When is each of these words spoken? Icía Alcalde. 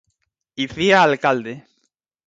Icía 0.65 0.97
Alcalde. 1.07 1.53